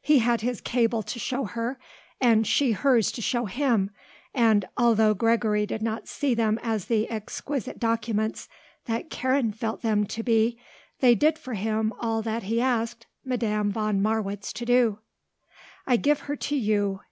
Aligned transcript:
He 0.00 0.20
had 0.20 0.40
his 0.40 0.62
cable 0.62 1.02
to 1.02 1.18
show 1.18 1.44
her 1.44 1.78
and 2.18 2.46
she 2.46 2.72
hers 2.72 3.12
to 3.12 3.20
show 3.20 3.44
him, 3.44 3.90
and, 4.34 4.66
although 4.78 5.12
Gregory 5.12 5.66
did 5.66 5.82
not 5.82 6.08
see 6.08 6.32
them 6.32 6.58
as 6.62 6.86
the 6.86 7.06
exquisite 7.10 7.78
documents 7.78 8.48
that 8.86 9.10
Karen 9.10 9.52
felt 9.52 9.82
them 9.82 10.06
to 10.06 10.22
be, 10.22 10.58
they 11.00 11.14
did 11.14 11.38
for 11.38 11.52
him 11.52 11.92
all 12.00 12.22
that 12.22 12.44
he 12.44 12.62
asked 12.62 13.06
Madame 13.26 13.70
von 13.70 14.00
Marwitz 14.00 14.54
to 14.54 14.64
do. 14.64 15.00
"I 15.86 15.96
give 15.98 16.20
her 16.20 16.36
to 16.36 16.56
you. 16.56 17.02